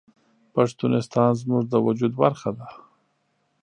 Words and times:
پښتونستان 0.53 1.31
زموږ 1.41 1.63
د 1.69 1.73
وجود 1.87 2.13
برخه 2.21 2.49
ده 2.57 2.67